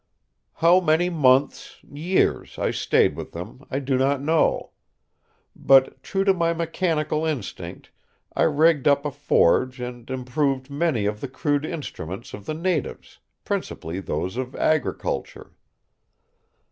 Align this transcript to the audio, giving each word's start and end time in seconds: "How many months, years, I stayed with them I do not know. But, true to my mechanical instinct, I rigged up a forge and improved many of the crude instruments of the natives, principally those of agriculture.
"How 0.53 0.79
many 0.79 1.11
months, 1.11 1.77
years, 1.83 2.57
I 2.57 2.71
stayed 2.71 3.15
with 3.15 3.33
them 3.33 3.67
I 3.69 3.77
do 3.77 3.99
not 3.99 4.19
know. 4.19 4.71
But, 5.55 6.01
true 6.01 6.23
to 6.23 6.33
my 6.33 6.53
mechanical 6.53 7.23
instinct, 7.23 7.91
I 8.35 8.41
rigged 8.49 8.87
up 8.87 9.05
a 9.05 9.11
forge 9.11 9.79
and 9.79 10.09
improved 10.09 10.71
many 10.71 11.05
of 11.05 11.21
the 11.21 11.27
crude 11.29 11.65
instruments 11.65 12.33
of 12.33 12.47
the 12.47 12.55
natives, 12.55 13.19
principally 13.45 13.99
those 13.99 14.37
of 14.37 14.55
agriculture. 14.55 15.53